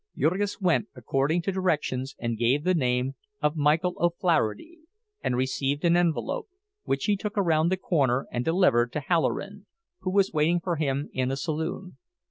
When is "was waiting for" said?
10.11-10.77